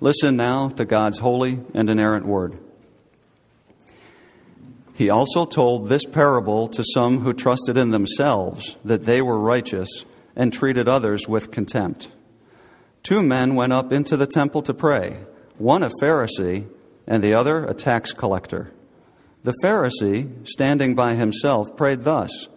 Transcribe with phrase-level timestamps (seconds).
[0.00, 2.58] Listen now to God's holy and inerrant word.
[4.94, 10.04] He also told this parable to some who trusted in themselves that they were righteous
[10.36, 12.10] and treated others with contempt.
[13.02, 15.18] Two men went up into the temple to pray,
[15.56, 16.66] one a Pharisee
[17.06, 18.72] and the other a tax collector.
[19.42, 22.48] The Pharisee, standing by himself, prayed thus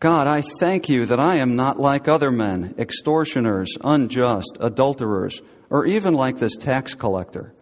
[0.00, 5.40] God, I thank you that I am not like other men, extortioners, unjust, adulterers,
[5.74, 7.52] or even like this tax collector.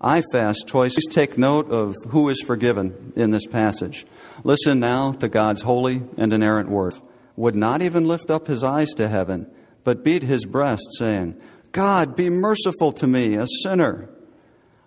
[0.00, 0.92] I fast twice.
[0.94, 4.04] Please take note of who is forgiven in this passage.
[4.42, 6.94] Listen now to God's holy and inerrant word.
[7.36, 9.48] Would not even lift up his eyes to heaven,
[9.84, 11.40] but beat his breast, saying,
[11.70, 14.10] God, be merciful to me, a sinner.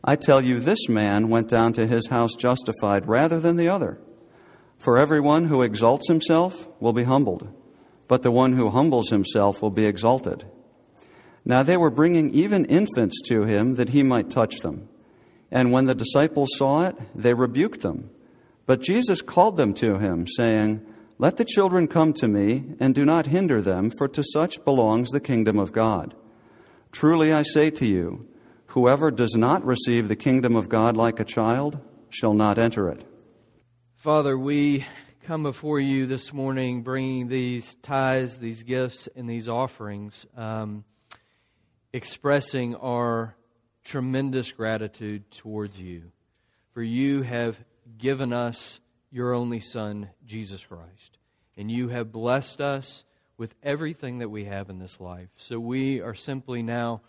[0.04, 3.98] I tell you, this man went down to his house justified rather than the other.
[4.78, 7.48] For everyone who exalts himself will be humbled,
[8.10, 10.44] but the one who humbles himself will be exalted.
[11.46, 14.88] Now they were bringing even infants to him that he might touch them.
[15.52, 18.10] And when the disciples saw it, they rebuked them.
[18.66, 20.86] But Jesus called them to him, saying,
[21.20, 25.10] Let the children come to me, and do not hinder them, for to such belongs
[25.10, 26.16] the kingdom of God.
[26.92, 28.28] Truly I say to you,
[28.68, 33.06] whoever does not receive the kingdom of God like a child shall not enter it.
[33.96, 34.86] Father, we
[35.24, 40.84] come before you this morning bringing these tithes, these gifts, and these offerings, um,
[41.94, 43.36] expressing our
[43.84, 46.12] tremendous gratitude towards you.
[46.74, 47.64] For you have
[47.98, 48.80] given us
[49.12, 51.18] your only Son, Jesus Christ.
[51.56, 53.04] And you have blessed us
[53.38, 55.30] with everything that we have in this life.
[55.38, 57.02] So we are simply now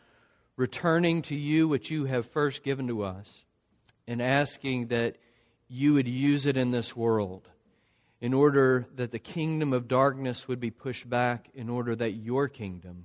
[0.56, 3.44] returning to you what you have first given to us
[4.06, 5.16] and asking that
[5.66, 7.48] you would use it in this world
[8.20, 12.48] in order that the kingdom of darkness would be pushed back, in order that your
[12.48, 13.04] kingdom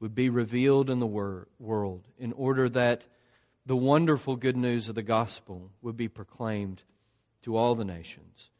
[0.00, 3.06] would be revealed in the wor- world, in order that
[3.64, 6.82] the wonderful good news of the gospel would be proclaimed
[7.42, 8.50] to all the nations.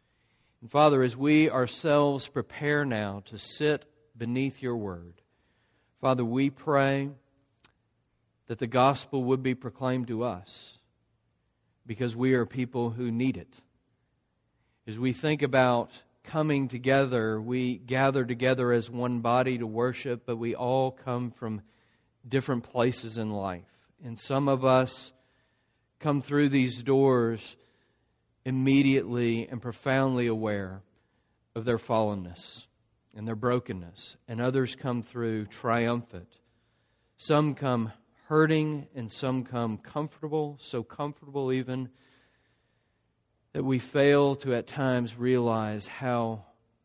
[0.60, 3.84] And Father, as we ourselves prepare now to sit
[4.16, 5.22] beneath your word,
[6.00, 7.10] Father, we pray
[8.46, 10.78] that the gospel would be proclaimed to us
[11.86, 13.54] because we are people who need it.
[14.86, 15.90] As we think about
[16.26, 21.62] coming together, we gather together as one body to worship, but we all come from
[22.28, 23.62] different places in life.
[24.04, 25.12] And some of us
[26.00, 27.56] come through these doors
[28.44, 30.82] immediately and profoundly aware
[31.54, 32.66] of their fallenness
[33.14, 36.28] and their brokenness, and others come through triumphant.
[37.16, 37.92] Some come
[38.26, 41.88] hurting, and some come comfortable, so comfortable even
[43.56, 46.44] that we fail to at times realize how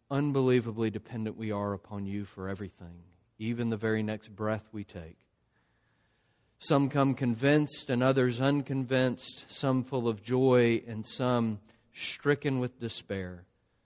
[0.09, 3.03] unbelievably dependent we are upon you for everything,
[3.37, 5.17] even the very next breath we take.
[6.59, 11.59] Some come convinced and others unconvinced, some full of joy and some
[11.93, 13.43] stricken with despair,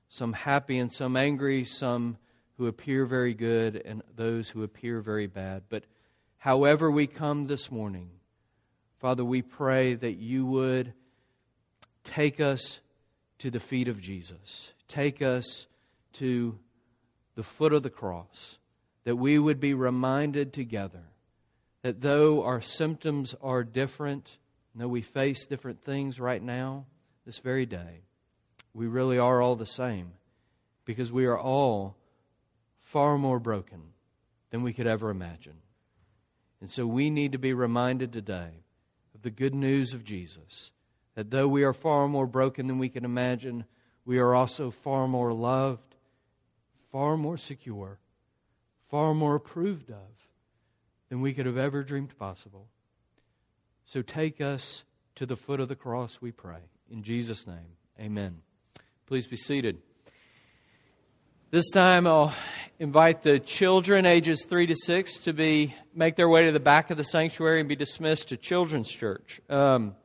[0.07, 2.17] some happy and some angry, some
[2.59, 5.63] who appear very good and those who appear very bad.
[5.69, 5.85] But
[6.37, 8.11] however we come this morning,
[8.99, 10.93] Father, we pray that you would
[12.05, 12.79] take us
[13.39, 15.67] to the feet of Jesus, take us
[16.13, 16.57] to
[17.35, 18.57] the foot of the cross,
[19.03, 21.03] that we would be reminded together
[21.81, 24.37] that though our symptoms are different,
[24.73, 26.85] though we face different things right now,
[27.25, 28.01] this very day,
[28.73, 30.13] we really are all the same
[30.85, 31.95] because we are all
[32.83, 33.81] far more broken
[34.51, 35.57] than we could ever imagine.
[36.61, 38.63] And so we need to be reminded today
[39.13, 40.71] of the good news of Jesus
[41.15, 43.65] that though we are far more broken than we can imagine,
[44.05, 45.95] we are also far more loved,
[46.91, 47.99] far more secure,
[48.89, 50.29] far more approved of
[51.09, 52.67] than we could have ever dreamed possible.
[53.85, 54.83] So take us
[55.15, 56.59] to the foot of the cross, we pray.
[56.89, 58.41] In Jesus' name, amen.
[59.07, 59.77] Please be seated.
[61.51, 62.33] This time I'll
[62.79, 66.89] invite the children ages 3 to 6 to be make their way to the back
[66.91, 69.39] of the sanctuary and be dismissed to children's church.
[69.49, 69.95] Um,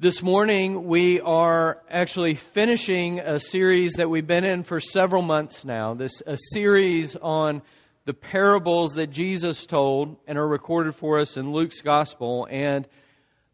[0.00, 5.64] this morning, we are actually finishing a series that we've been in for several months
[5.64, 5.94] now.
[5.94, 7.62] This a series on
[8.04, 12.48] the parables that Jesus told and are recorded for us in Luke's gospel.
[12.50, 12.88] And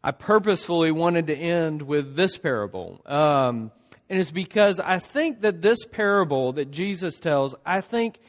[0.03, 3.01] I purposefully wanted to end with this parable.
[3.05, 3.71] Um,
[4.09, 8.19] and it's because I think that this parable that Jesus tells, I think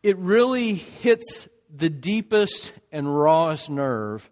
[0.00, 4.30] it really hits the deepest and rawest nerve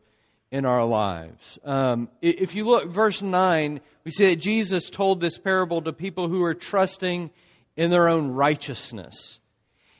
[0.55, 1.59] in our lives.
[1.65, 6.29] Um, if you look, verse 9, we see that Jesus told this parable to people
[6.29, 7.33] who are trusting
[7.77, 9.41] in their own righteousness.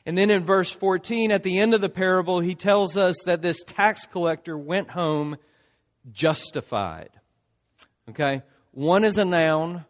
[0.05, 3.41] And then in verse 14, at the end of the parable, he tells us that
[3.41, 5.35] this tax collector went home
[6.13, 7.09] justified.
[8.11, 8.41] Okay?
[8.71, 9.83] One is a noun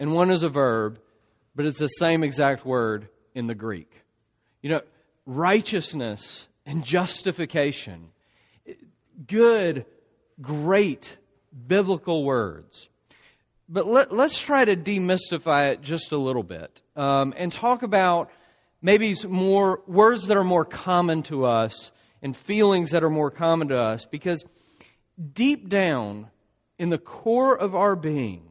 [0.00, 0.98] and one is a verb,
[1.54, 4.02] but it's the same exact word in the Greek.
[4.62, 4.80] You know,
[5.26, 8.08] righteousness and justification,
[9.24, 9.86] good,
[10.40, 11.16] great
[11.66, 12.88] biblical words.
[13.68, 18.30] But let, us try to demystify it just a little bit um, and talk about
[18.80, 21.92] maybe more words that are more common to us
[22.22, 24.44] and feelings that are more common to us because
[25.32, 26.28] deep down
[26.78, 28.48] in the core of our being,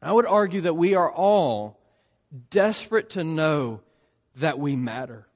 [0.00, 1.80] I would argue that we are all
[2.50, 3.80] desperate to know
[4.36, 5.26] that we matter.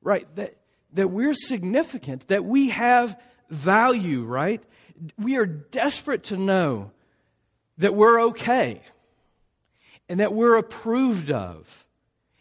[0.00, 0.26] Right?
[0.36, 0.56] That,
[0.94, 3.20] that we're significant, that we have
[3.52, 4.62] value, right?
[5.18, 6.90] We are desperate to know
[7.78, 8.82] that we're okay
[10.08, 11.86] and that we're approved of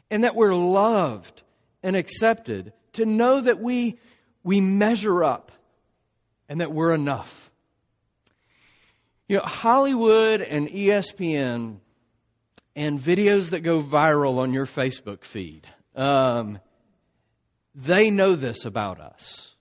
[0.09, 1.41] and that we're loved
[1.83, 3.97] and accepted, to know that we,
[4.43, 5.51] we measure up
[6.47, 7.49] and that we're enough.
[9.27, 11.77] You know, Hollywood and ESPN
[12.75, 16.59] and videos that go viral on your Facebook feed, um,
[17.73, 19.55] they know this about us.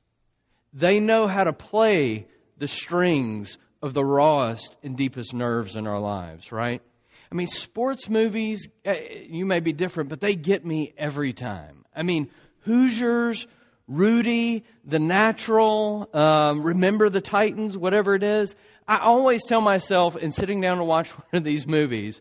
[0.73, 2.27] They know how to play
[2.59, 6.83] the strings of the rawest and deepest nerves in our lives, right?
[7.31, 11.85] I mean, sports movies, eh, you may be different, but they get me every time.
[11.95, 12.29] I mean,
[12.61, 13.47] Hoosiers,
[13.89, 18.55] Rudy, The Natural, um, Remember the Titans, whatever it is.
[18.87, 22.21] I always tell myself in sitting down to watch one of these movies,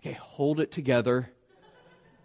[0.00, 1.30] okay, hold it together.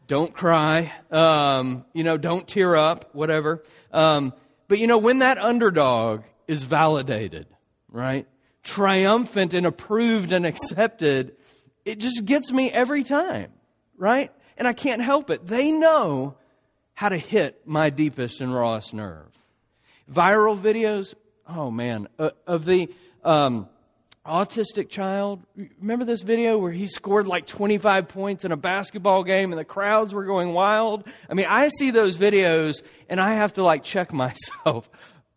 [0.07, 0.91] Don't cry.
[1.11, 3.63] Um, you know, don't tear up, whatever.
[3.91, 4.33] Um,
[4.67, 7.47] but you know, when that underdog is validated,
[7.89, 8.27] right?
[8.63, 11.35] Triumphant and approved and accepted,
[11.85, 13.51] it just gets me every time,
[13.97, 14.31] right?
[14.57, 15.47] And I can't help it.
[15.47, 16.35] They know
[16.93, 19.31] how to hit my deepest and rawest nerve.
[20.11, 21.15] Viral videos,
[21.47, 22.89] oh man, uh, of the
[23.23, 23.67] um,
[24.25, 25.41] autistic child.
[25.79, 29.65] Remember this video where he scored like 25 points in a basketball game and the
[29.65, 31.07] crowds were going wild?
[31.29, 34.89] I mean, I see those videos and I have to like check myself.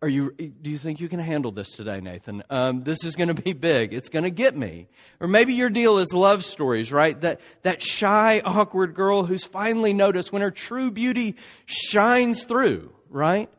[0.02, 2.42] Are you, do you think you can handle this today, Nathan?
[2.50, 3.94] Um, this is going to be big.
[3.94, 4.88] It's going to get me.
[5.20, 7.18] Or maybe your deal is love stories, right?
[7.22, 11.34] That, that shy, awkward girl who's finally noticed when her true beauty
[11.64, 13.50] shines through, right?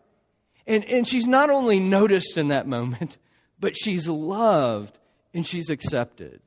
[0.68, 3.18] And, and she's not only noticed in that moment,
[3.60, 4.97] but she's loved
[5.34, 6.42] and she's accepted.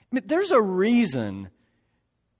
[0.00, 1.50] I mean, there's a reason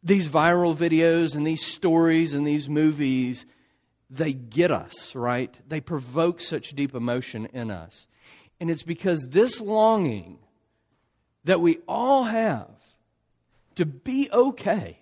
[0.02, 3.44] these viral videos and these stories and these movies
[4.10, 5.58] they get us, right?
[5.69, 8.06] They provoke such deep emotion in us.
[8.60, 10.38] And it's because this longing
[11.44, 12.70] that we all have
[13.74, 14.98] to be okay,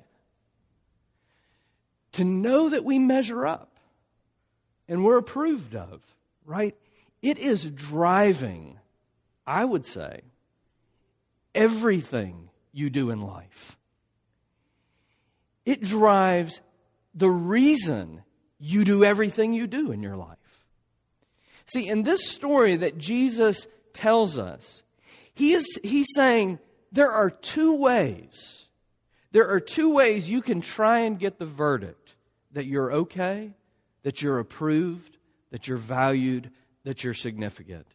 [2.13, 3.79] to know that we measure up
[4.89, 6.03] and we're approved of,
[6.45, 6.77] right?
[7.23, 8.79] It is driving,
[9.47, 10.23] I would say,
[11.57, 13.77] everything you do in life.
[15.65, 16.61] It drives
[17.15, 18.23] the reason
[18.59, 20.37] you do everything you do in your life.
[21.67, 24.83] See, in this story that Jesus tells us,
[25.35, 26.61] he is, he's saying
[26.93, 28.67] there are two ways.
[29.33, 32.15] There are two ways you can try and get the verdict
[32.53, 33.55] that you're okay,
[34.03, 35.19] that you're approved,
[35.51, 36.51] that you're valued,
[36.85, 37.87] that you're significant.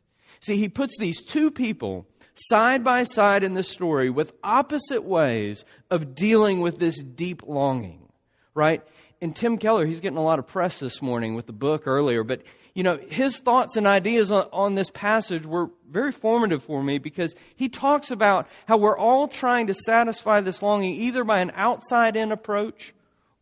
[0.41, 2.05] See, he puts these two people
[2.47, 8.07] side by side in this story with opposite ways of dealing with this deep longing,
[8.53, 8.83] right?
[9.21, 12.23] and Tim Keller, he's getting a lot of press this morning with the book earlier,
[12.23, 12.41] but
[12.73, 16.97] you know, his thoughts and ideas on, on, this passage were very formative for me
[16.97, 21.51] because he talks about how we're all trying to satisfy this longing either by an
[21.53, 22.93] outside in approach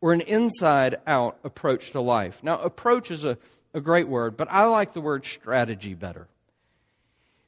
[0.02, 2.44] or an inside out approach to life.
[2.44, 3.38] Now, approach is a,
[3.74, 6.28] a great word, but I like the word strategy better.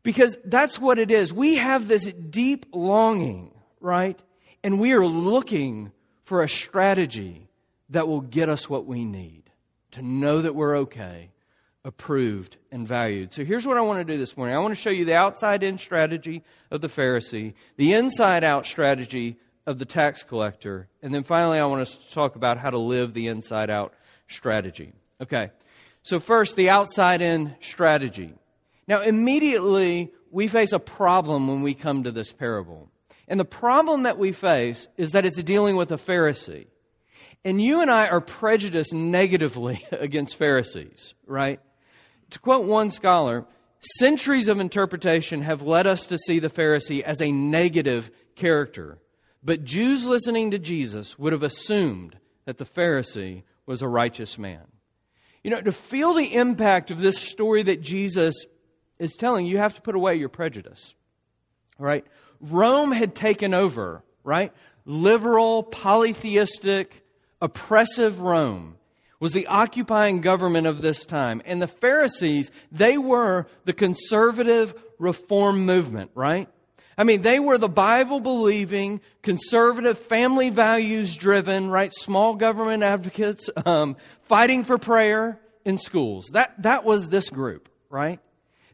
[0.03, 1.31] Because that's what it is.
[1.31, 4.21] We have this deep longing, right?
[4.63, 5.91] And we are looking
[6.23, 7.47] for a strategy
[7.89, 9.43] that will get us what we need
[9.91, 11.29] to know that we're okay,
[11.83, 13.31] approved, and valued.
[13.31, 15.15] So here's what I want to do this morning I want to show you the
[15.15, 21.13] outside in strategy of the Pharisee, the inside out strategy of the tax collector, and
[21.13, 23.93] then finally I want to talk about how to live the inside out
[24.27, 24.93] strategy.
[25.21, 25.51] Okay,
[26.03, 28.33] so first, the outside in strategy.
[28.87, 32.89] Now, immediately, we face a problem when we come to this parable.
[33.27, 36.67] And the problem that we face is that it's dealing with a Pharisee.
[37.43, 41.59] And you and I are prejudiced negatively against Pharisees, right?
[42.31, 43.45] To quote one scholar,
[43.97, 48.99] centuries of interpretation have led us to see the Pharisee as a negative character.
[49.43, 54.65] But Jews listening to Jesus would have assumed that the Pharisee was a righteous man.
[55.43, 58.45] You know, to feel the impact of this story that Jesus
[59.01, 60.93] is telling, you have to put away your prejudice.
[61.77, 62.05] Right?
[62.39, 64.53] Rome had taken over, right?
[64.85, 67.03] Liberal, polytheistic,
[67.41, 68.77] oppressive Rome
[69.19, 71.41] was the occupying government of this time.
[71.45, 76.47] And the Pharisees, they were the conservative reform movement, right?
[76.97, 81.91] I mean, they were the Bible believing, conservative, family values driven, right?
[81.93, 86.27] Small government advocates, um, fighting for prayer in schools.
[86.33, 88.19] That, that was this group, right?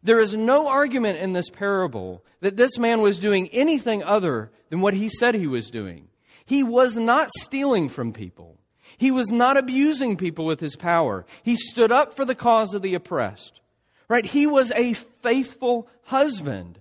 [0.04, 4.82] There is no argument in this parable that this man was doing anything other than
[4.82, 6.08] what he said he was doing.
[6.46, 8.58] He was not stealing from people.
[8.98, 11.25] He was not abusing people with his power.
[11.44, 13.60] He stood up for the cause of the oppressed.
[14.08, 14.25] Right?
[14.25, 16.80] He was a faithful husband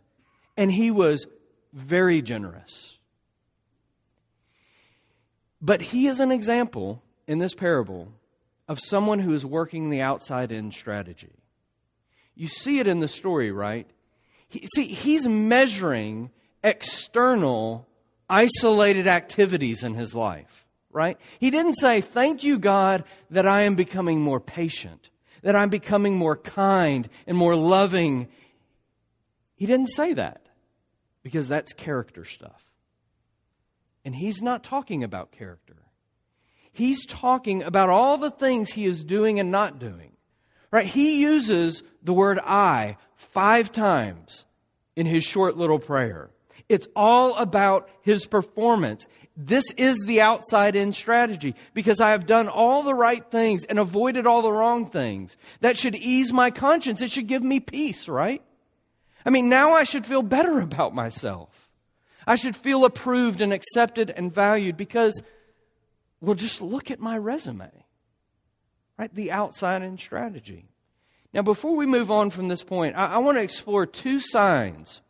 [0.57, 1.27] and he was
[1.73, 2.97] very generous.
[5.61, 8.13] But he is an example in this parable
[8.69, 11.33] of someone who is working the outside in strategy.
[12.37, 13.91] You see it in the story, right?
[14.47, 16.31] He, see, he's measuring
[16.63, 17.89] external,
[18.29, 21.19] isolated activities in his life, right?
[21.41, 25.11] He didn't say, Thank you, God, that I am becoming more patient,
[25.43, 28.29] that I'm becoming more kind and more loving.
[29.55, 30.47] He didn't say that
[31.23, 32.63] because that's character stuff.
[34.05, 35.77] And he's not talking about character.
[36.71, 40.16] He's talking about all the things he is doing and not doing.
[40.71, 40.87] Right?
[40.87, 44.45] He uses the word I five times
[44.95, 46.31] in his short little prayer.
[46.69, 49.07] It's all about his performance.
[49.37, 53.79] This is the outside in strategy because I have done all the right things and
[53.79, 55.37] avoided all the wrong things.
[55.61, 57.03] That should ease my conscience.
[57.03, 58.43] It should give me peace, right?
[59.25, 61.51] I mean, now I should feel better about myself.
[62.27, 65.23] I should feel approved and accepted and valued because,
[66.21, 67.71] well, just look at my resume,
[68.99, 69.15] right?
[69.15, 70.67] The outside in strategy.
[71.33, 75.01] Now, before we move on from this point, I, I want to explore two signs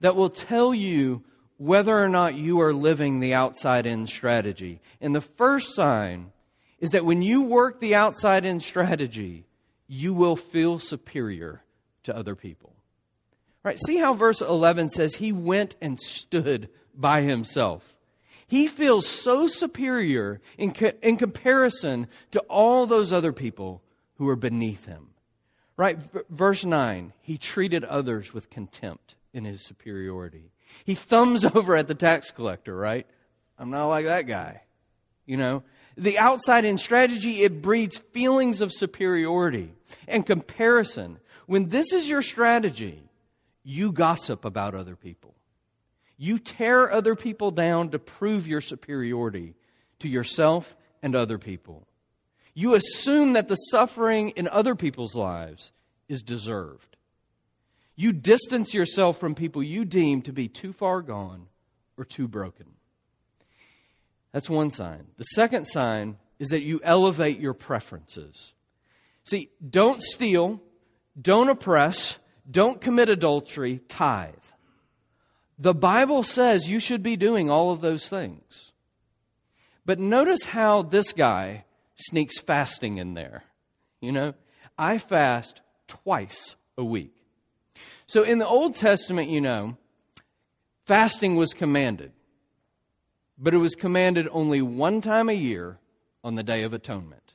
[0.00, 1.24] that will tell you
[1.56, 4.80] whether or not you are living the outside in strategy.
[5.00, 6.32] And the first sign
[6.78, 9.46] is that when you work the outside in strategy,
[9.86, 11.62] you will feel superior
[12.04, 12.74] to other people.
[13.62, 13.78] Right?
[13.86, 17.93] See how verse 11 says he went and stood by himself.
[18.54, 23.82] He feels so superior in, co- in comparison to all those other people
[24.14, 25.08] who are beneath him.
[25.76, 25.98] Right?
[25.98, 30.52] V- verse 9, he treated others with contempt in his superiority.
[30.84, 33.08] He thumbs over at the tax collector, right?
[33.58, 34.62] I'm not like that guy.
[35.26, 35.64] You know,
[35.96, 39.74] the outside in strategy, it breeds feelings of superiority
[40.06, 41.18] and comparison.
[41.46, 43.02] When this is your strategy,
[43.64, 45.34] you gossip about other people.
[46.16, 49.54] You tear other people down to prove your superiority
[50.00, 51.86] to yourself and other people.
[52.54, 55.72] You assume that the suffering in other people's lives
[56.08, 56.96] is deserved.
[57.96, 61.46] You distance yourself from people you deem to be too far gone
[61.96, 62.66] or too broken.
[64.32, 65.06] That's one sign.
[65.16, 68.52] The second sign is that you elevate your preferences.
[69.24, 70.60] See, don't steal,
[71.20, 72.18] don't oppress,
[72.50, 74.34] don't commit adultery, tithe.
[75.58, 78.72] The Bible says you should be doing all of those things.
[79.86, 81.64] But notice how this guy
[81.96, 83.44] sneaks fasting in there.
[84.00, 84.34] You know,
[84.78, 87.14] I fast twice a week.
[88.06, 89.76] So in the Old Testament, you know,
[90.84, 92.12] fasting was commanded,
[93.38, 95.78] but it was commanded only one time a year
[96.22, 97.34] on the Day of Atonement.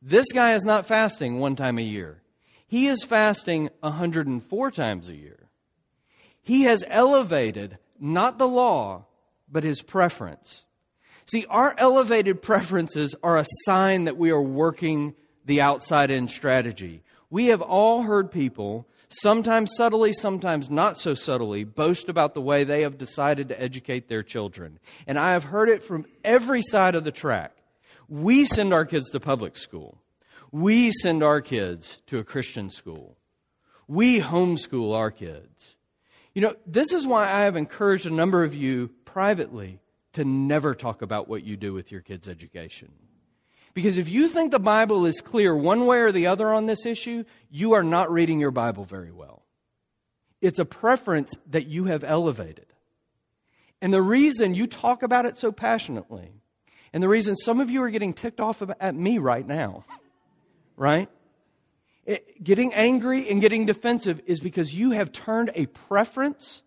[0.00, 2.22] This guy is not fasting one time a year.
[2.66, 5.43] He is fasting 104 times a year.
[6.44, 9.06] He has elevated not the law,
[9.50, 10.64] but his preference.
[11.26, 15.14] See, our elevated preferences are a sign that we are working
[15.46, 17.02] the outside in strategy.
[17.30, 22.64] We have all heard people, sometimes subtly, sometimes not so subtly, boast about the way
[22.64, 24.78] they have decided to educate their children.
[25.06, 27.56] And I have heard it from every side of the track.
[28.08, 29.98] We send our kids to public school.
[30.52, 33.16] We send our kids to a Christian school.
[33.88, 35.73] We homeschool our kids.
[36.34, 39.78] You know, this is why I have encouraged a number of you privately
[40.14, 42.92] to never talk about what you do with your kids' education.
[43.72, 46.86] Because if you think the Bible is clear one way or the other on this
[46.86, 49.42] issue, you are not reading your Bible very well.
[50.40, 52.66] It's a preference that you have elevated.
[53.80, 56.32] And the reason you talk about it so passionately,
[56.92, 59.84] and the reason some of you are getting ticked off at me right now,
[60.76, 61.08] right?
[62.06, 66.62] It, getting angry and getting defensive is because you have turned a preference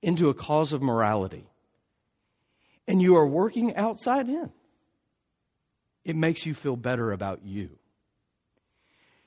[0.00, 1.46] into a cause of morality.
[2.88, 4.50] And you are working outside in.
[6.04, 7.78] it makes you feel better about you.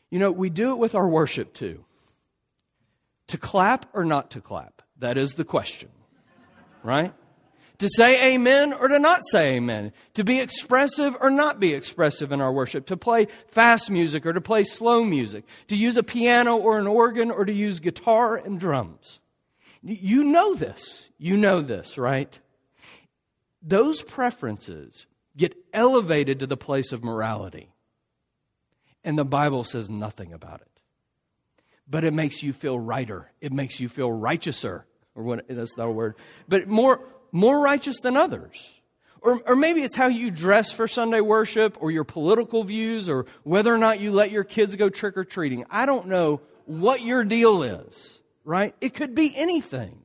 [0.09, 1.85] You know, we do it with our worship too.
[3.27, 4.81] To clap or not to clap?
[4.99, 5.89] That is the question,
[6.83, 7.13] right?
[7.79, 9.91] To say amen or to not say amen.
[10.13, 12.85] To be expressive or not be expressive in our worship.
[12.87, 15.43] To play fast music or to play slow music.
[15.67, 19.19] To use a piano or an organ or to use guitar and drums.
[19.81, 21.05] You know this.
[21.17, 22.39] You know this, right?
[23.61, 25.05] Those preferences
[25.35, 27.71] get elevated to the place of morality.
[29.03, 30.71] And the Bible says nothing about it.
[31.87, 33.31] But it makes you feel righter.
[33.41, 34.83] It makes you feel righteouser.
[35.13, 36.15] Or what that's not a word.
[36.47, 36.99] But more
[37.31, 38.71] more righteous than others.
[39.21, 43.25] Or, or maybe it's how you dress for Sunday worship, or your political views, or
[43.43, 45.65] whether or not you let your kids go trick or treating.
[45.69, 48.75] I don't know what your deal is, right?
[48.81, 49.99] It could be anything.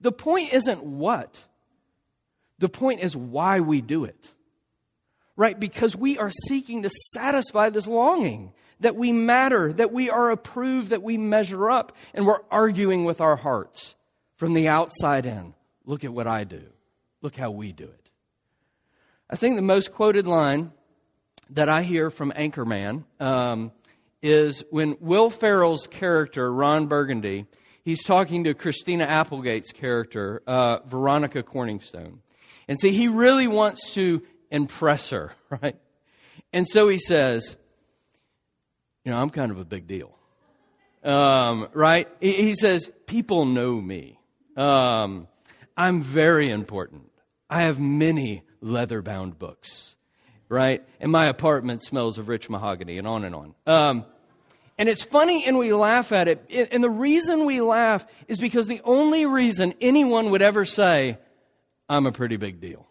[0.00, 1.38] The point isn't what,
[2.58, 4.32] the point is why we do it
[5.36, 5.58] right?
[5.58, 10.90] Because we are seeking to satisfy this longing that we matter, that we are approved,
[10.90, 13.94] that we measure up, and we're arguing with our hearts
[14.36, 15.54] from the outside in.
[15.84, 16.62] Look at what I do.
[17.20, 18.10] Look how we do it.
[19.30, 20.72] I think the most quoted line
[21.50, 23.72] that I hear from Anchorman um,
[24.22, 27.46] is when Will Ferrell's character, Ron Burgundy,
[27.84, 32.18] he's talking to Christina Applegate's character, uh, Veronica Corningstone.
[32.68, 35.76] And see, he really wants to impress her, right?
[36.52, 37.56] And so he says,
[39.04, 40.16] You know, I'm kind of a big deal.
[41.02, 42.08] Um, right?
[42.20, 44.18] He, he, says, People know me.
[44.56, 45.26] Um,
[45.82, 47.10] I'm very important.
[47.50, 49.96] I have many leather bound books,
[50.48, 50.80] right?
[51.00, 53.54] And my apartment smells of rich mahogany, and on and on.
[53.66, 54.04] Um,
[54.78, 56.68] and it's funny and we laugh at it.
[56.70, 61.18] And the reason we laugh is because the only reason anyone would ever say,
[61.88, 62.86] I'm a pretty big deal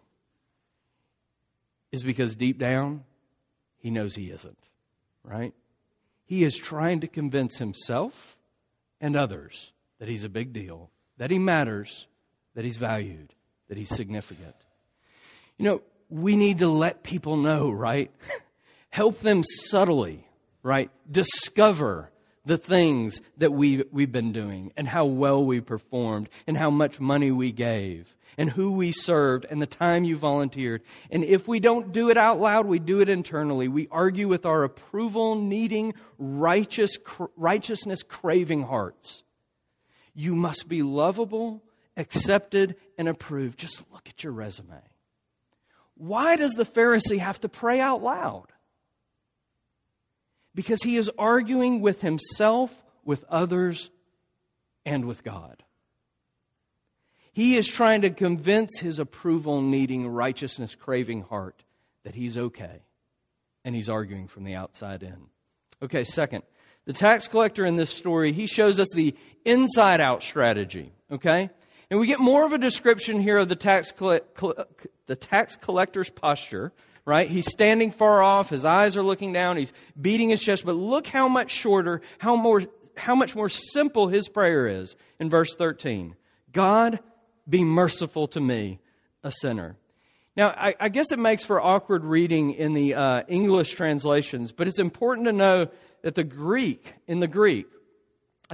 [1.93, 3.05] is because deep down,
[3.77, 4.67] he knows he isn't,
[5.23, 5.53] right?
[6.25, 8.37] He is trying to convince himself
[8.99, 12.07] and others that he's a big deal, that he matters,
[12.55, 13.33] that he's valued,
[13.69, 14.55] that he's significant.
[15.57, 18.11] You know, we need to let people know, right?
[18.89, 20.27] Help them subtly,
[20.63, 20.91] right?
[21.09, 22.11] Discover
[22.45, 26.99] the things that we, we've been doing and how well we performed and how much
[26.99, 30.81] money we gave and who we served and the time you volunteered.
[31.09, 33.67] And if we don't do it out loud, we do it internally.
[33.67, 36.97] We argue with our approval needing, righteous,
[37.35, 39.23] righteousness craving hearts.
[40.13, 41.61] You must be lovable,
[42.01, 43.57] accepted, and approved.
[43.57, 44.81] Just look at your resume.
[45.95, 48.47] Why does the Pharisee have to pray out loud?
[50.53, 53.89] Because he is arguing with himself, with others,
[54.85, 55.63] and with God.
[57.33, 61.63] He is trying to convince his approval needing, righteousness craving heart
[62.03, 62.81] that he's okay.
[63.63, 65.27] And he's arguing from the outside in.
[65.83, 66.43] Okay, second,
[66.85, 70.91] the tax collector in this story, he shows us the inside out strategy.
[71.11, 71.51] Okay?
[71.91, 76.71] And we get more of a description here of the tax, the tax collector's posture,
[77.03, 77.29] right?
[77.29, 81.05] He's standing far off, his eyes are looking down, he's beating his chest, but look
[81.05, 82.63] how much shorter, how, more,
[82.95, 86.15] how much more simple his prayer is in verse 13.
[86.53, 87.01] God,
[87.47, 88.79] be merciful to me,
[89.21, 89.75] a sinner.
[90.37, 94.69] Now, I, I guess it makes for awkward reading in the uh, English translations, but
[94.69, 95.67] it's important to know
[96.03, 97.65] that the Greek, in the Greek,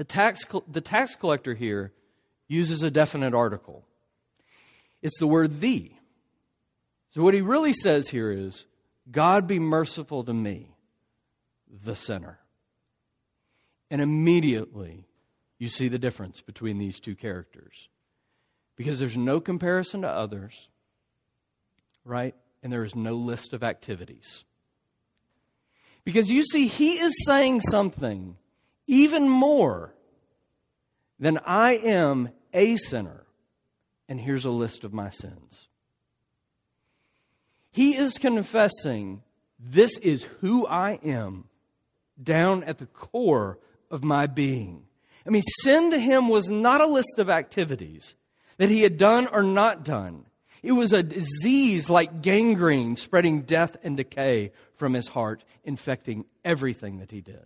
[0.07, 1.91] tax, the tax collector here
[2.47, 3.85] uses a definite article.
[5.01, 5.91] It's the word the.
[7.09, 8.65] So, what he really says here is,
[9.09, 10.75] God be merciful to me,
[11.83, 12.39] the sinner.
[13.89, 15.07] And immediately,
[15.57, 17.89] you see the difference between these two characters
[18.75, 20.69] because there's no comparison to others,
[22.03, 22.35] right?
[22.61, 24.43] And there is no list of activities.
[26.03, 28.37] Because you see, he is saying something
[28.87, 29.93] even more
[31.19, 33.25] than I am a sinner,
[34.07, 35.67] and here's a list of my sins.
[37.71, 39.21] He is confessing,
[39.59, 41.45] This is who I am,
[42.21, 43.59] down at the core
[43.91, 44.83] of my being.
[45.25, 48.15] I mean, sin to him was not a list of activities
[48.57, 50.25] that he had done or not done.
[50.63, 56.99] It was a disease like gangrene spreading death and decay from his heart, infecting everything
[56.99, 57.45] that he did.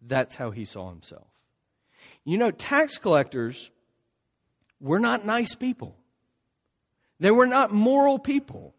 [0.00, 1.28] That's how he saw himself.
[2.24, 3.70] You know, tax collectors
[4.80, 5.96] were not nice people,
[7.20, 8.74] they were not moral people.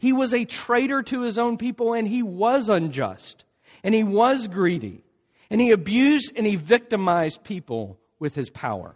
[0.00, 3.44] He was a traitor to his own people, and he was unjust,
[3.82, 5.02] and he was greedy,
[5.50, 8.94] and he abused and he victimized people with his power.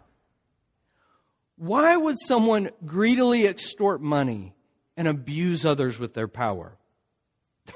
[1.57, 4.55] Why would someone greedily extort money
[4.95, 6.77] and abuse others with their power?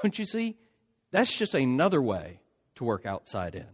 [0.02, 0.56] Don't you see?
[1.10, 2.40] That's just another way
[2.76, 3.66] to work outside in.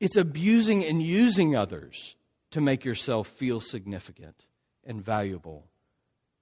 [0.00, 2.16] It's abusing and using others
[2.52, 4.46] to make yourself feel significant
[4.84, 5.66] and valuable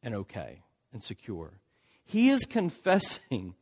[0.02, 1.58] and okay and secure.
[2.04, 3.54] He is confessing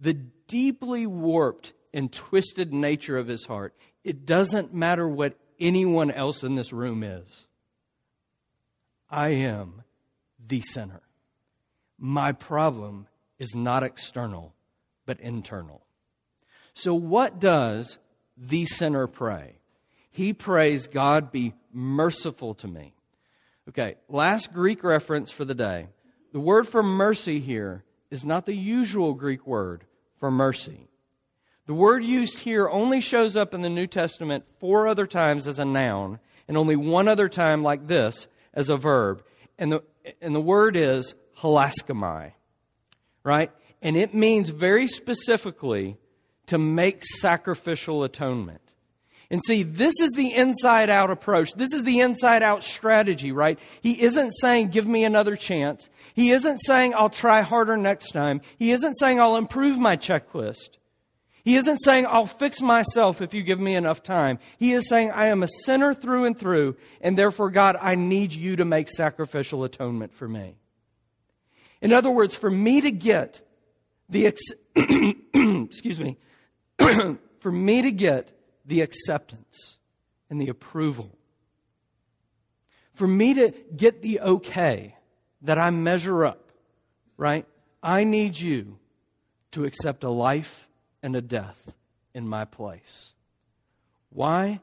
[0.00, 3.74] the deeply warped and twisted nature of his heart.
[4.04, 7.46] It doesn't matter what anyone else in this room is.
[9.10, 9.82] I am
[10.46, 11.02] the sinner.
[11.98, 13.06] My problem
[13.38, 14.54] is not external,
[15.06, 15.86] but internal.
[16.74, 17.98] So, what does
[18.36, 19.58] the sinner pray?
[20.10, 22.94] He prays, God be merciful to me.
[23.68, 25.88] Okay, last Greek reference for the day.
[26.32, 29.84] The word for mercy here is not the usual Greek word
[30.18, 30.88] for mercy.
[31.66, 35.58] The word used here only shows up in the New Testament four other times as
[35.58, 39.22] a noun, and only one other time like this as a verb.
[39.58, 39.82] And the,
[40.20, 42.32] and the word is hilaskomai,
[43.24, 43.50] right?
[43.82, 45.96] And it means very specifically
[46.46, 48.60] to make sacrificial atonement.
[49.30, 51.52] And see, this is the inside out approach.
[51.54, 53.58] This is the inside out strategy, right?
[53.80, 55.90] He isn't saying, give me another chance.
[56.14, 58.40] He isn't saying, I'll try harder next time.
[58.56, 60.78] He isn't saying, I'll improve my checklist.
[61.46, 64.38] He isn't saying, I'll fix myself if you give me enough time.
[64.58, 68.32] He is saying, I am a sinner through and through, and therefore, God, I need
[68.32, 70.56] you to make sacrificial atonement for me.
[71.80, 73.42] In other words, for me to get
[74.08, 76.16] the, ex- excuse me,
[77.38, 78.35] for me to get
[78.66, 79.76] the acceptance
[80.28, 81.10] and the approval.
[82.94, 84.96] For me to get the okay
[85.42, 86.50] that I measure up,
[87.16, 87.46] right?
[87.82, 88.78] I need you
[89.52, 90.68] to accept a life
[91.02, 91.72] and a death
[92.14, 93.12] in my place.
[94.10, 94.60] Why?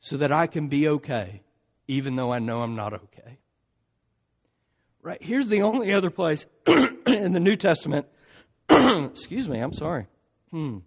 [0.00, 1.42] So that I can be okay,
[1.88, 3.38] even though I know I'm not okay.
[5.02, 5.22] Right?
[5.22, 8.06] Here's the only other place in the New Testament.
[8.70, 10.06] excuse me, I'm sorry.
[10.50, 10.78] Hmm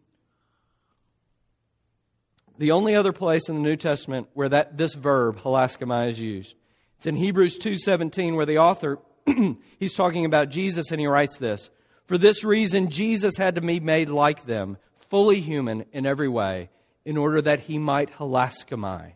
[2.57, 6.55] the only other place in the New Testament where that this verb hilaskomai is used.
[6.97, 8.99] It's in Hebrews 2:17 where the author
[9.79, 11.69] he's talking about Jesus and he writes this.
[12.07, 14.77] For this reason Jesus had to be made like them,
[15.09, 16.69] fully human in every way,
[17.05, 19.13] in order that he might hilaskomai,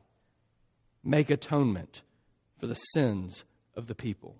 [1.03, 2.01] make atonement
[2.59, 3.43] for the sins
[3.75, 4.35] of the people.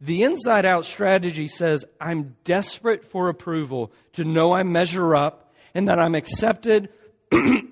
[0.00, 5.88] The inside out strategy says, I'm desperate for approval to know I measure up and
[5.88, 6.90] that I'm accepted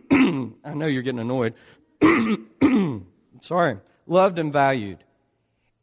[0.64, 1.54] I know you're getting annoyed.
[3.42, 3.78] Sorry.
[4.06, 4.98] Loved and valued.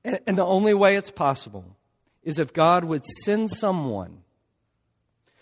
[0.04, 1.78] And, and the only way it's possible
[2.24, 4.24] is if God would send someone,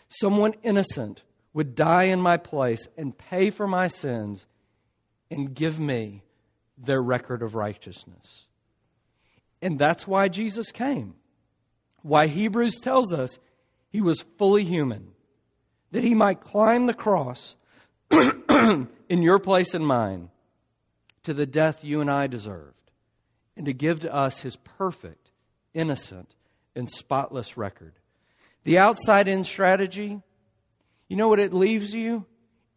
[0.10, 1.24] someone innocent,
[1.54, 4.46] would die in my place and pay for my sins
[5.32, 6.24] and give me
[6.78, 8.46] their record of righteousness.
[9.62, 11.16] And that's why Jesus came.
[12.02, 13.40] Why Hebrews tells us
[13.90, 15.12] he was fully human,
[15.92, 17.56] that he might climb the cross
[19.10, 20.30] in your place and mine
[21.24, 22.92] to the death you and I deserved,
[23.58, 25.32] and to give to us his perfect,
[25.74, 26.34] innocent,
[26.76, 27.94] and spotless record.
[28.64, 30.22] The outside in strategy,
[31.08, 32.26] you know what it leaves you?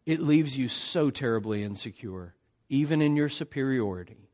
[0.05, 2.35] It leaves you so terribly insecure,
[2.69, 4.29] even in your superiority.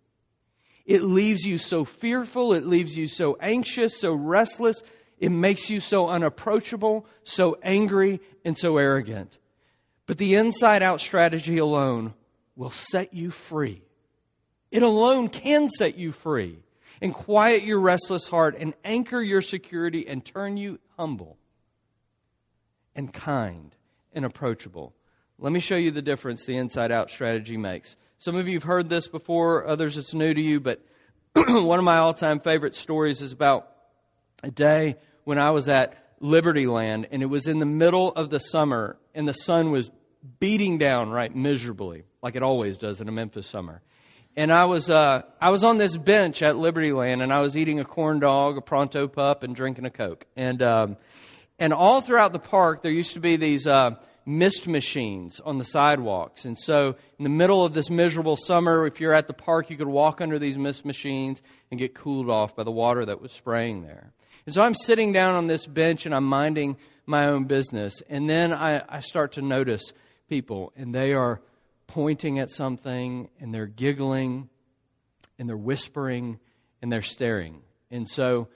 [0.85, 4.81] It leaves you so fearful, it leaves you so anxious, so restless,
[5.19, 9.37] it makes you so unapproachable, so angry, and so arrogant.
[10.09, 12.15] But the inside out strategy alone
[12.55, 13.83] will set you free.
[14.71, 16.63] It alone can set you free
[16.99, 21.37] and quiet your restless heart and anchor your security and turn you humble
[22.95, 23.75] and kind
[24.11, 24.95] and approachable.
[25.37, 27.95] Let me show you the difference the inside out strategy makes.
[28.17, 30.83] Some of you have heard this before, others it's new to you, but
[31.35, 33.69] one of my all time favorite stories is about
[34.41, 38.29] a day when I was at Liberty Land and it was in the middle of
[38.29, 39.89] the summer and the sun was
[40.39, 43.81] beating down right miserably, like it always does in a Memphis summer.
[44.35, 47.57] And I was uh, I was on this bench at Liberty Land, and I was
[47.57, 50.25] eating a corn dog, a pronto pup, and drinking a coke.
[50.35, 50.97] And um,
[51.57, 55.63] and all throughout the park, there used to be these uh, mist machines on the
[55.63, 56.45] sidewalks.
[56.45, 59.77] And so, in the middle of this miserable summer, if you're at the park, you
[59.77, 63.31] could walk under these mist machines and get cooled off by the water that was
[63.31, 64.13] spraying there.
[64.49, 68.01] And so, I'm sitting down on this bench and I'm minding my own business.
[68.09, 69.93] And then I, I start to notice
[70.27, 71.39] people, and they are
[71.85, 74.49] pointing at something, and they're giggling,
[75.37, 76.39] and they're whispering,
[76.81, 77.61] and they're staring.
[77.91, 78.47] And so,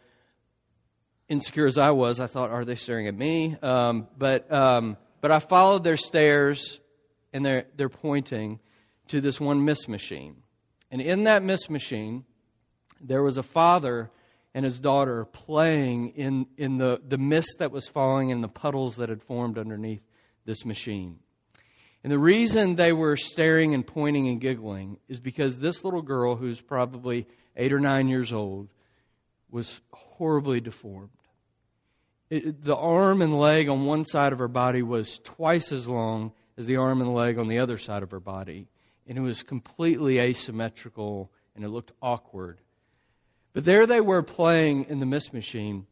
[1.29, 3.55] insecure as I was, I thought, are they staring at me?
[3.61, 6.79] Um, but, um, but I followed their stares,
[7.33, 8.59] and they're, they're pointing
[9.09, 10.37] to this one miss machine.
[10.89, 12.25] And in that miss machine,
[12.99, 14.09] there was a father
[14.53, 18.97] and his daughter playing in, in the, the mist that was falling and the puddles
[18.97, 20.03] that had formed underneath
[20.45, 21.19] this machine.
[22.03, 26.35] And the reason they were staring and pointing and giggling is because this little girl,
[26.35, 28.67] who's probably eight or nine years old,
[29.49, 31.09] was horribly deformed.
[32.29, 36.33] It, the arm and leg on one side of her body was twice as long
[36.57, 38.67] as the arm and leg on the other side of her body.
[39.07, 42.59] And it was completely asymmetrical and it looked awkward.
[43.53, 45.85] But there they were playing in the mist machine.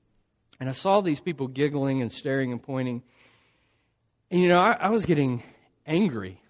[0.60, 3.04] And I saw these people giggling and staring and pointing.
[4.30, 5.44] And you know, I, I was getting
[5.86, 6.42] angry,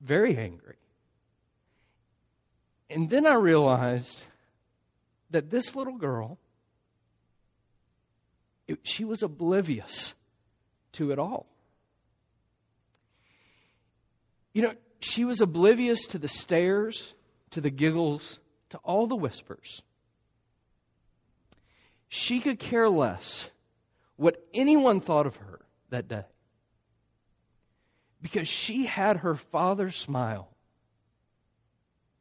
[0.00, 0.76] very angry.
[2.90, 4.22] And then I realized
[5.30, 6.38] that this little girl,
[8.66, 10.14] it, she was oblivious
[10.92, 11.46] to it all.
[14.54, 17.12] You know, she was oblivious to the stares,
[17.50, 18.38] to the giggles,
[18.70, 19.82] to all the whispers.
[22.08, 23.50] She could care less
[24.16, 26.24] what anyone thought of her that day
[28.20, 30.48] because she had her father's smile.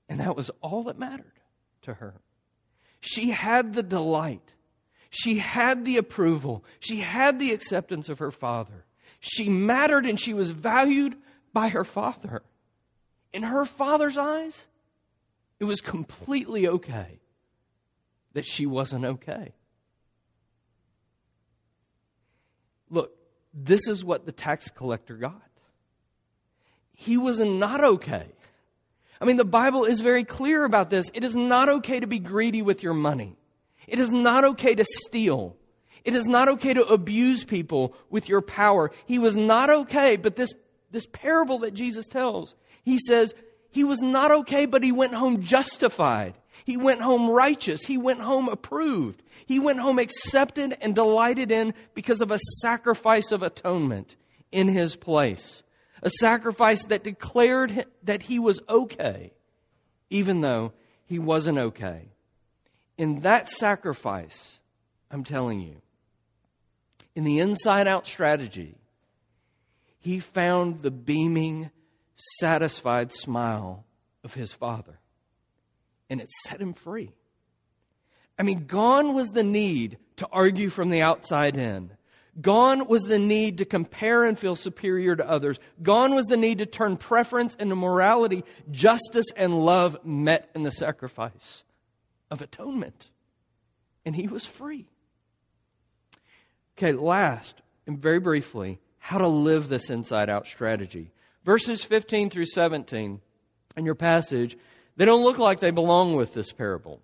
[0.10, 1.40] And that was all that mattered
[1.84, 2.16] to her.
[3.00, 4.54] She had the delight.
[5.10, 6.64] She had the approval.
[6.80, 8.86] She had the acceptance of her father.
[9.20, 11.16] She mattered and she was valued
[11.54, 12.44] by her father.
[13.34, 14.66] In her father's eyes,
[15.60, 17.20] it was completely okay
[18.34, 19.54] that she wasn't okay.
[22.90, 23.12] Look,
[23.54, 25.42] this is what the tax collector got.
[26.94, 28.28] He was not okay.
[29.20, 31.06] I mean, the Bible is very clear about this.
[31.14, 33.36] It is not okay to be greedy with your money.
[33.88, 35.56] It is not okay to steal.
[36.04, 38.92] It is not okay to abuse people with your power.
[39.06, 40.52] He was not okay, but this,
[40.92, 43.34] this parable that Jesus tells, he says,
[43.72, 46.36] he was not okay, but he went home justified.
[46.66, 47.82] He went home righteous.
[47.84, 49.22] He went home approved.
[49.46, 54.16] He went home accepted and delighted in because of a sacrifice of atonement
[54.52, 55.64] in his place.
[56.02, 59.34] A sacrifice that declared that he was okay,
[60.10, 60.74] even though
[61.06, 62.10] he wasn't okay.
[62.98, 64.60] In that sacrifice,
[65.10, 65.82] I'm telling you,
[67.16, 68.76] in the inside out strategy,
[70.00, 71.72] he found the beaming,
[72.18, 73.86] satisfied smile
[74.24, 75.00] of his father.
[76.10, 77.14] And it set him free.
[78.40, 81.92] I mean, gone was the need to argue from the outside in.
[82.40, 85.60] Gone was the need to compare and feel superior to others.
[85.82, 88.44] Gone was the need to turn preference into morality.
[88.70, 91.64] Justice and love met in the sacrifice
[92.30, 93.10] of atonement.
[94.06, 94.88] And he was free.
[96.78, 101.12] Okay, last, and very briefly, how to live this inside out strategy.
[101.48, 103.22] Verses 15 through 17
[103.78, 104.58] in your passage,
[104.98, 107.02] they don't look like they belong with this parable.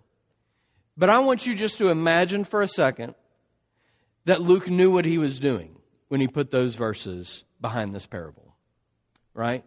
[0.98, 3.14] But I want you just to imagine for a second
[4.26, 5.76] that Luke knew what he was doing
[6.08, 8.54] when he put those verses behind this parable.
[9.32, 9.64] Right?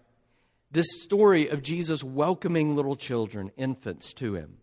[0.70, 4.58] This story of Jesus welcoming little children, infants, to him.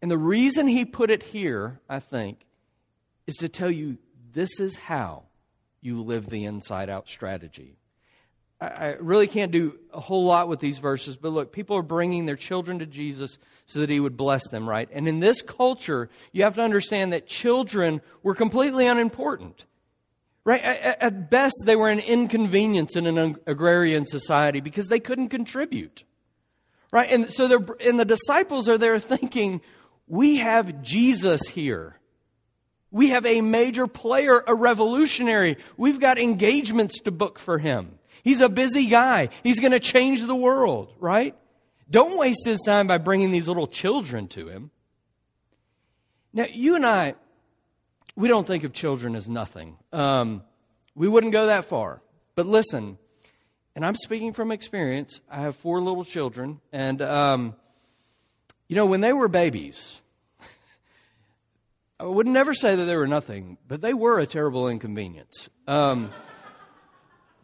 [0.00, 2.46] And the reason he put it here, I think,
[3.26, 3.98] is to tell you
[4.32, 5.24] this is how
[5.82, 7.76] you live the inside out strategy.
[8.60, 12.26] I really can't do a whole lot with these verses, but look, people are bringing
[12.26, 14.88] their children to Jesus so that he would bless them, right?
[14.92, 19.64] And in this culture, you have to understand that children were completely unimportant,
[20.42, 20.60] right?
[20.60, 26.02] At best, they were an inconvenience in an agrarian society because they couldn't contribute,
[26.90, 27.12] right?
[27.12, 29.60] And so they're, and the disciples are there thinking,
[30.08, 31.94] we have Jesus here.
[32.90, 35.58] We have a major player, a revolutionary.
[35.76, 37.97] We've got engagements to book for him.
[38.22, 39.30] He's a busy guy.
[39.42, 41.34] He's going to change the world, right?
[41.90, 44.70] Don't waste his time by bringing these little children to him.
[46.32, 47.14] Now, you and I,
[48.14, 49.76] we don't think of children as nothing.
[49.92, 50.42] Um,
[50.94, 52.02] we wouldn't go that far.
[52.34, 52.98] But listen,
[53.74, 55.20] and I'm speaking from experience.
[55.30, 57.54] I have four little children, and um,
[58.66, 60.00] you know, when they were babies,
[62.00, 65.48] I would never say that they were nothing, but they were a terrible inconvenience.
[65.66, 66.10] Um,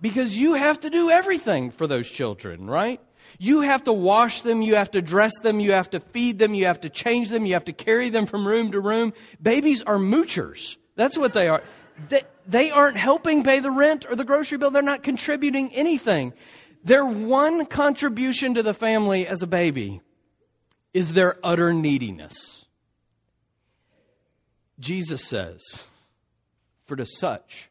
[0.04, 3.00] because you have to do everything for those children, right?
[3.38, 6.52] You have to wash them, you have to dress them, you have to feed them,
[6.52, 9.14] you have to change them, you have to carry them from room to room.
[9.40, 10.76] Babies are moochers.
[10.94, 11.62] That's what they are.
[12.10, 14.70] They, they aren't helping pay the rent or the grocery bill.
[14.70, 16.34] They're not contributing anything.
[16.84, 20.02] Their one contribution to the family as a baby
[20.92, 22.66] is their utter neediness.
[24.78, 25.62] Jesus says,
[26.82, 27.70] For to such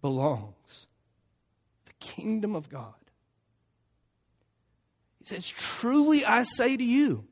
[0.00, 0.86] belongs
[2.04, 2.94] kingdom of God.
[5.18, 7.24] He says, Truly I say to you,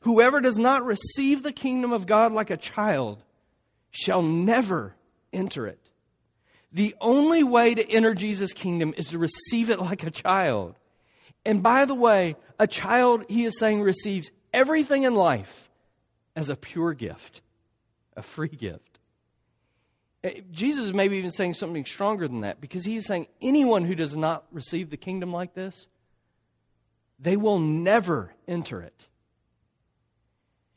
[0.00, 3.22] Whoever does not receive the kingdom of God like a child
[3.90, 4.96] shall never
[5.32, 5.78] enter it.
[6.72, 10.74] The only way to enter Jesus' kingdom is to receive it like a child.
[11.44, 15.70] And by the way, a child, he is saying, receives everything in life
[16.34, 17.40] as a pure gift,
[18.16, 18.91] a free gift.
[20.24, 23.94] Eh, Jesus is maybe even saying something stronger than that because he's saying anyone who
[23.94, 25.86] does not receive the kingdom like this,
[27.18, 29.06] they will never enter it.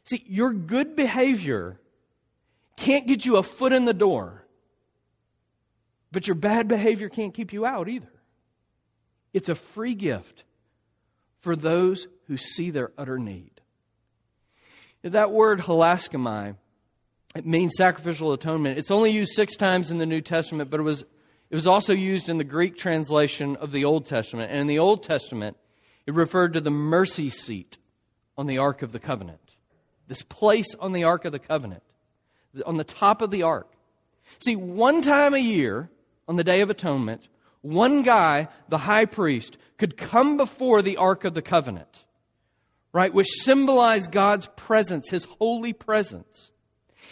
[0.05, 1.79] See, your good behavior
[2.77, 4.45] can't get you a foot in the door,
[6.11, 8.11] but your bad behavior can't keep you out either.
[9.33, 10.43] It's a free gift
[11.41, 13.51] for those who see their utter need.
[15.01, 16.55] That word hilaskomai,
[17.35, 18.79] it means sacrificial atonement.
[18.79, 21.93] It's only used six times in the New Testament, but it was, it was also
[21.93, 24.51] used in the Greek translation of the Old Testament.
[24.51, 25.57] And in the Old Testament,
[26.05, 27.77] it referred to the mercy seat
[28.37, 29.55] on the Ark of the Covenant.
[30.07, 31.83] This place on the Ark of the Covenant,
[32.65, 33.71] on the top of the Ark.
[34.39, 35.89] See, one time a year,
[36.27, 37.27] on the Day of Atonement,
[37.61, 42.05] one guy, the high priest, could come before the Ark of the Covenant,
[42.93, 46.51] right, which symbolized God's presence, his holy presence.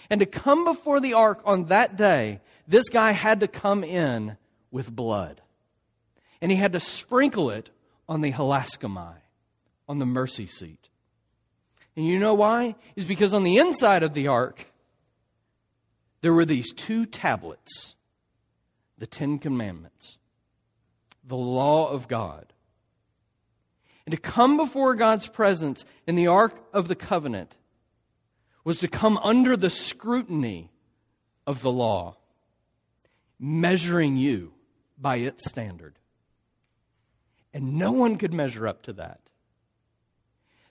[0.09, 4.37] And to come before the Ark on that day, this guy had to come in
[4.71, 5.41] with blood.
[6.41, 7.69] And he had to sprinkle it
[8.07, 9.15] on the hilaskomai,
[9.87, 10.89] on the mercy seat.
[11.95, 12.75] And you know why?
[12.95, 14.65] Is because on the inside of the ark,
[16.21, 17.95] there were these two tablets
[18.97, 20.17] the Ten Commandments,
[21.25, 22.53] the law of God.
[24.05, 27.53] And to come before God's presence in the Ark of the Covenant
[28.63, 30.69] was to come under the scrutiny
[31.45, 32.15] of the law,
[33.39, 34.53] measuring you
[34.97, 35.99] by its standard.
[37.53, 39.19] And no one could measure up to that.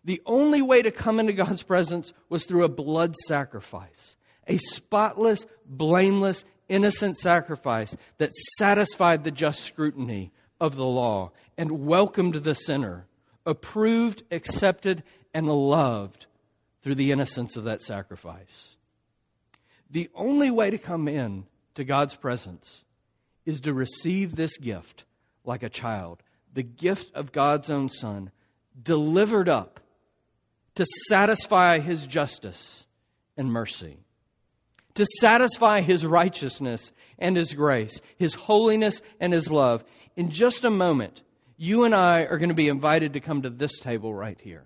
[0.05, 4.17] The only way to come into God's presence was through a blood sacrifice,
[4.49, 12.37] a spotless, blameless, innocent sacrifice that satisfied the just scrutiny of the law and welcomed
[12.37, 13.07] the sinner,
[13.47, 16.27] approved, accepted, and loved
[16.83, 18.77] through the innocence of that sacrifice.
[19.91, 22.83] The only way to come in to God's presence
[23.45, 25.05] is to receive this gift
[25.45, 28.31] like a child, the gift of God's own Son,
[28.81, 29.81] delivered up
[30.75, 32.87] to satisfy his justice
[33.37, 33.99] and mercy,
[34.95, 39.85] to satisfy his righteousness and his grace, his holiness and his love.
[40.17, 41.23] In just a moment,
[41.57, 44.65] you and I are going to be invited to come to this table right here.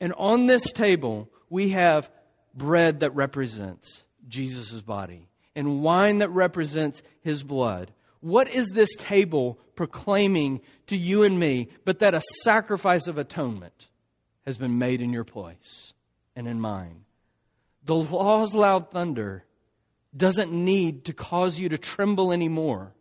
[0.00, 2.10] And on this table, we have
[2.54, 7.92] bread that represents Jesus' body and wine that represents his blood.
[8.20, 13.88] What is this table proclaiming to you and me but that a sacrifice of atonement?
[14.50, 15.92] has been made in your place
[16.34, 17.04] and in mine.
[17.84, 19.44] The law's loud thunder
[20.16, 22.92] doesn't need to cause you to tremble anymore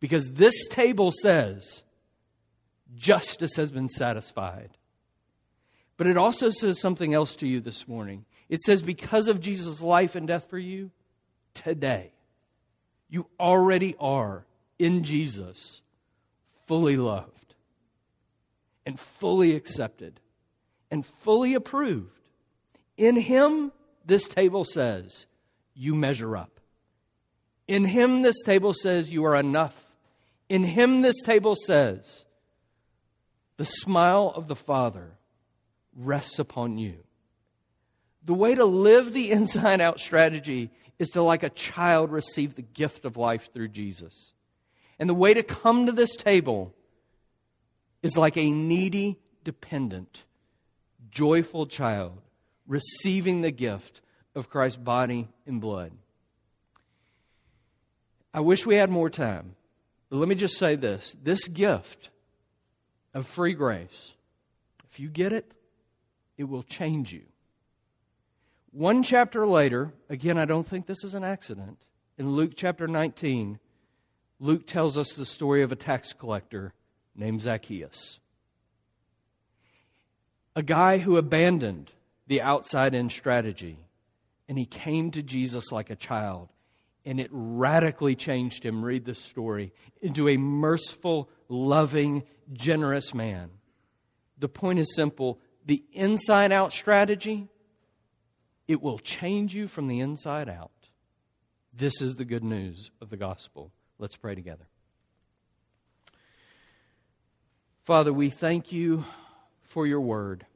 [0.00, 1.82] because this table says
[2.94, 4.76] justice has been satisfied.
[5.98, 8.24] But it also says something else to you this morning.
[8.48, 10.90] It says, because of Jesus' life and death for you,
[11.52, 12.12] today,
[13.10, 14.46] you already are
[14.78, 15.82] in Jesus
[16.66, 17.54] fully loved
[18.86, 20.20] and fully accepted
[20.90, 22.20] and fully approved.
[22.96, 23.72] In Him,
[24.06, 25.26] this table says,
[25.74, 26.60] you measure up.
[27.66, 29.84] In Him, this table says, you are enough.
[30.48, 32.24] In Him, this table says,
[33.56, 35.17] the smile of the Father
[35.98, 36.94] rests upon you.
[38.24, 42.62] The way to live the inside out strategy is to, like a child, receive the
[42.62, 44.32] gift of life through Jesus.
[44.98, 46.74] And the way to come to this table
[48.02, 50.24] is like a needy dependent
[51.10, 52.20] joyful child
[52.66, 54.00] receiving the gift
[54.34, 55.92] of Christ's body and blood.
[58.32, 59.56] I wish we had more time,
[60.10, 62.10] but let me just say this this gift
[63.14, 64.12] of free grace,
[64.90, 65.50] if you get it,
[66.38, 67.24] it will change you.
[68.70, 71.84] One chapter later, again, I don't think this is an accident.
[72.16, 73.58] In Luke chapter 19,
[74.40, 76.72] Luke tells us the story of a tax collector
[77.14, 78.20] named Zacchaeus
[80.58, 81.92] a guy who abandoned
[82.26, 83.78] the outside in strategy
[84.48, 86.48] and he came to Jesus like a child
[87.04, 88.84] and it radically changed him.
[88.84, 89.72] Read this story
[90.02, 93.50] into a merciful, loving, generous man.
[94.38, 95.38] The point is simple
[95.68, 97.46] the inside out strategy,
[98.66, 100.70] it will change you from the inside out.
[101.74, 103.70] This is the good news of the gospel.
[103.98, 104.64] Let's pray together.
[107.84, 109.04] Father, we thank you
[109.64, 110.46] for your word.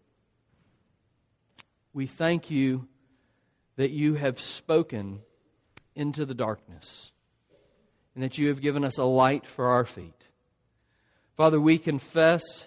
[1.93, 2.89] We thank you
[3.77, 5.21] that you have spoken
[5.95, 7.11] into the darkness
[8.15, 10.25] and that you have given us a light for our feet.
[11.37, 12.67] Father, we confess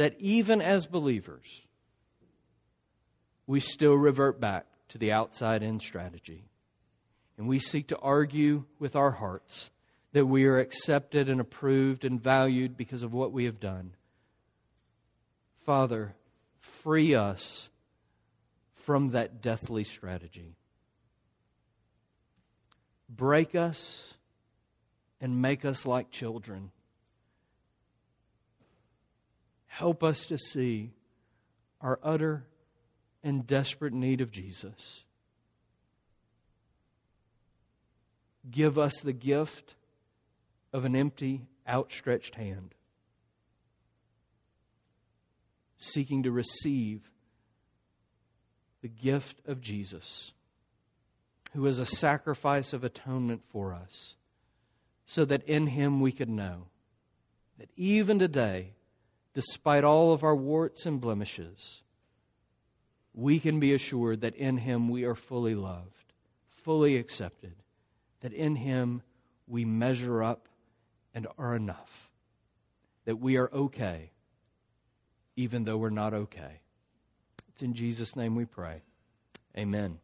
[0.00, 1.60] that even as believers,
[3.46, 6.48] we still revert back to the outside in strategy.
[7.36, 9.68] And we seek to argue with our hearts
[10.12, 13.90] that we are accepted and approved and valued because of what we have done.
[15.66, 16.14] Father,
[16.60, 17.68] free us
[18.72, 20.56] from that deathly strategy.
[23.10, 24.14] Break us
[25.20, 26.70] and make us like children.
[29.70, 30.90] Help us to see
[31.80, 32.44] our utter
[33.22, 35.04] and desperate need of Jesus.
[38.50, 39.76] Give us the gift
[40.72, 42.74] of an empty, outstretched hand,
[45.78, 47.08] seeking to receive
[48.82, 50.32] the gift of Jesus,
[51.52, 54.16] who is a sacrifice of atonement for us,
[55.04, 56.66] so that in him we could know
[57.56, 58.72] that even today,
[59.34, 61.82] despite all of our warts and blemishes,
[63.14, 66.12] we can be assured that in him we are fully loved,
[66.48, 67.54] fully accepted,
[68.20, 69.02] that in him
[69.46, 70.48] we measure up
[71.14, 72.10] and are enough,
[73.04, 74.10] that we are okay,
[75.36, 76.60] even though we're not okay.
[77.48, 78.82] It's in Jesus' name we pray.
[79.56, 79.98] Amen.